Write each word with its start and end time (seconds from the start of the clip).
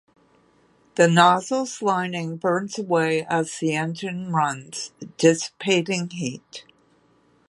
The 0.95 1.07
nozzle's 1.07 1.79
lining 1.79 2.37
burns 2.37 2.79
away 2.79 3.23
as 3.23 3.59
the 3.59 3.75
engine 3.75 4.31
runs, 4.33 4.91
dissipating 5.17 6.09
heat. 6.09 6.65